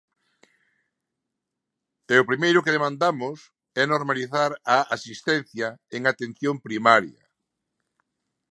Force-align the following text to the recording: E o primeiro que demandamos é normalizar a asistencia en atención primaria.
E 2.13 2.15
o 2.21 2.27
primeiro 2.29 2.63
que 2.63 2.75
demandamos 2.77 3.37
é 3.81 3.83
normalizar 3.93 4.51
a 4.77 4.79
asistencia 4.95 5.67
en 5.95 6.01
atención 6.11 6.55
primaria. 6.67 7.23